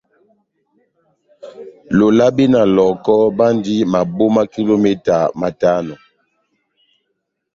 [1.97, 5.95] Lolabe na Lɔhɔkɔ bandi maboma kilometa matano.